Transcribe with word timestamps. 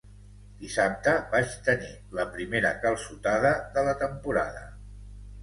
Dissabte 0.61 1.11
vaig 1.33 1.53
tenir 1.67 1.91
la 2.21 2.25
primera 2.39 2.73
calçotada 2.87 3.53
de 3.77 3.85
la 3.91 3.95
temporada. 4.03 4.67